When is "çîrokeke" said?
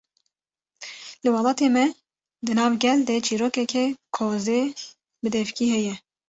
3.25-3.85